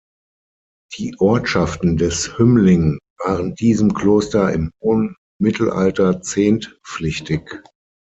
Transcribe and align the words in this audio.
Die 0.97 1.13
Ortschaften 1.19 1.95
des 1.95 2.39
Hümmling 2.39 2.97
waren 3.19 3.53
diesem 3.53 3.93
Kloster 3.93 4.51
im 4.51 4.71
hohen 4.81 5.15
Mittelalter 5.39 6.23
Zehnt-pflichtig. 6.23 7.61